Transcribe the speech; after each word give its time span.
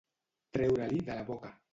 Treure-l'hi 0.57 1.01
de 1.11 1.17
la 1.19 1.27
boca. 1.29 1.53